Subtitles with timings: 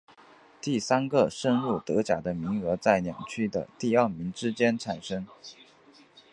[0.59, 5.27] 第三个升入德甲的名额在两区的第二名之间产生。